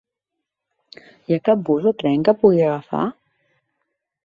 Hi 1.01 1.35
ha 1.35 1.39
cap 1.51 1.61
bus 1.67 1.87
o 1.93 1.95
tren 2.01 2.25
que 2.29 2.37
pugui 2.41 2.65
agafar? 2.71 3.05